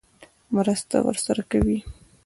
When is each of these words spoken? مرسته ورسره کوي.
مرسته 0.55 0.97
ورسره 1.07 1.43
کوي. 1.51 1.79